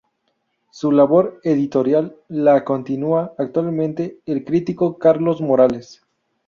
[0.71, 6.01] Su labor editorial la continúa actualmente el crítico Carlos Morales.